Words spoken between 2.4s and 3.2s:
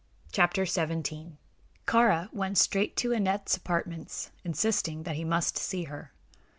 straight to